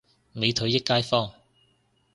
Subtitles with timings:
[0.33, 1.31] 美腿益街坊